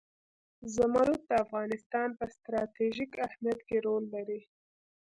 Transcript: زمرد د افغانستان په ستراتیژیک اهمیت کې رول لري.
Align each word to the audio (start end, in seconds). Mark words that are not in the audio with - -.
زمرد 0.75 1.19
د 1.29 1.31
افغانستان 1.45 2.09
په 2.19 2.25
ستراتیژیک 2.35 3.11
اهمیت 3.25 3.59
کې 3.67 3.77
رول 3.85 4.03
لري. 4.15 4.41